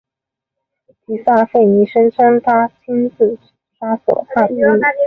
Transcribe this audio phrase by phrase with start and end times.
[1.05, 3.37] 提萨斐尼声称他亲自
[3.79, 4.59] 杀死了叛逆。